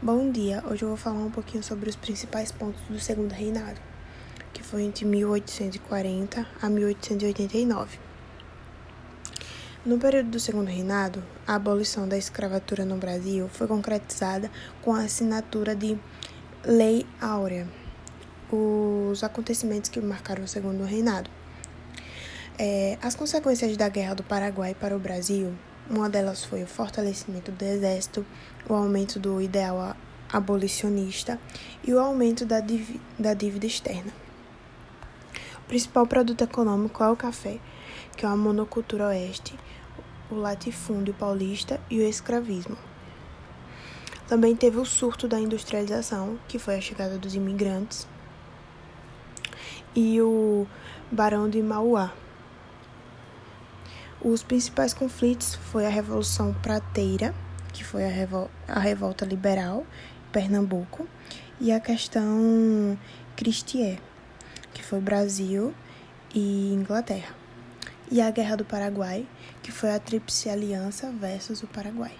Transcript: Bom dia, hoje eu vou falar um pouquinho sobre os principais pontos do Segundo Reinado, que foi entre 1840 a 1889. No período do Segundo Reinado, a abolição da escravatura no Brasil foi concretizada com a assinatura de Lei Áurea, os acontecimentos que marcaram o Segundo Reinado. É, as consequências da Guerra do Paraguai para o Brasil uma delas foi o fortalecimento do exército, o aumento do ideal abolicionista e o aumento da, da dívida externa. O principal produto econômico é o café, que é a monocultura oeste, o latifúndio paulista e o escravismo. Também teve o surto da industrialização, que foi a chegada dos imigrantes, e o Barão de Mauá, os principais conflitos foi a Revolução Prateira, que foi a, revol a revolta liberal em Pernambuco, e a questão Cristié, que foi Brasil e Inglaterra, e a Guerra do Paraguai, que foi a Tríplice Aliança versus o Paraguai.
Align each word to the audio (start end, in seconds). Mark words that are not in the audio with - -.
Bom 0.00 0.30
dia, 0.30 0.62
hoje 0.64 0.84
eu 0.84 0.90
vou 0.90 0.96
falar 0.96 1.18
um 1.18 1.30
pouquinho 1.30 1.60
sobre 1.60 1.90
os 1.90 1.96
principais 1.96 2.52
pontos 2.52 2.80
do 2.88 3.00
Segundo 3.00 3.32
Reinado, 3.32 3.80
que 4.54 4.62
foi 4.62 4.84
entre 4.84 5.04
1840 5.04 6.46
a 6.62 6.70
1889. 6.70 7.98
No 9.84 9.98
período 9.98 10.30
do 10.30 10.38
Segundo 10.38 10.68
Reinado, 10.68 11.20
a 11.44 11.56
abolição 11.56 12.06
da 12.06 12.16
escravatura 12.16 12.84
no 12.84 12.96
Brasil 12.96 13.48
foi 13.48 13.66
concretizada 13.66 14.48
com 14.82 14.94
a 14.94 15.00
assinatura 15.00 15.74
de 15.74 15.98
Lei 16.64 17.04
Áurea, 17.20 17.66
os 18.52 19.24
acontecimentos 19.24 19.90
que 19.90 20.00
marcaram 20.00 20.44
o 20.44 20.48
Segundo 20.48 20.84
Reinado. 20.84 21.28
É, 22.56 22.96
as 23.02 23.16
consequências 23.16 23.76
da 23.76 23.88
Guerra 23.88 24.14
do 24.14 24.22
Paraguai 24.22 24.76
para 24.78 24.94
o 24.94 25.00
Brasil 25.00 25.56
uma 25.90 26.08
delas 26.08 26.44
foi 26.44 26.62
o 26.62 26.66
fortalecimento 26.66 27.50
do 27.50 27.62
exército, 27.64 28.24
o 28.68 28.74
aumento 28.74 29.18
do 29.18 29.40
ideal 29.40 29.96
abolicionista 30.30 31.40
e 31.82 31.94
o 31.94 31.98
aumento 31.98 32.44
da, 32.44 32.58
da 33.18 33.32
dívida 33.32 33.66
externa. 33.66 34.12
O 35.64 35.68
principal 35.68 36.06
produto 36.06 36.42
econômico 36.42 37.02
é 37.02 37.08
o 37.08 37.16
café, 37.16 37.58
que 38.16 38.26
é 38.26 38.28
a 38.28 38.36
monocultura 38.36 39.08
oeste, 39.08 39.58
o 40.30 40.34
latifúndio 40.34 41.14
paulista 41.14 41.80
e 41.90 41.98
o 41.98 42.02
escravismo. 42.02 42.76
Também 44.26 44.54
teve 44.54 44.78
o 44.78 44.84
surto 44.84 45.26
da 45.26 45.40
industrialização, 45.40 46.38
que 46.46 46.58
foi 46.58 46.76
a 46.76 46.80
chegada 46.80 47.16
dos 47.16 47.34
imigrantes, 47.34 48.06
e 49.96 50.20
o 50.20 50.66
Barão 51.10 51.48
de 51.48 51.62
Mauá, 51.62 52.12
os 54.20 54.42
principais 54.42 54.92
conflitos 54.92 55.54
foi 55.54 55.86
a 55.86 55.88
Revolução 55.88 56.52
Prateira, 56.52 57.34
que 57.72 57.84
foi 57.84 58.04
a, 58.04 58.08
revol 58.08 58.50
a 58.66 58.80
revolta 58.80 59.24
liberal 59.24 59.86
em 60.26 60.32
Pernambuco, 60.32 61.06
e 61.60 61.72
a 61.72 61.80
questão 61.80 62.98
Cristié, 63.36 63.98
que 64.74 64.82
foi 64.82 65.00
Brasil 65.00 65.74
e 66.34 66.72
Inglaterra, 66.72 67.34
e 68.10 68.20
a 68.20 68.30
Guerra 68.30 68.56
do 68.56 68.64
Paraguai, 68.64 69.26
que 69.62 69.70
foi 69.70 69.90
a 69.90 69.98
Tríplice 69.98 70.48
Aliança 70.48 71.10
versus 71.12 71.62
o 71.62 71.66
Paraguai. 71.66 72.14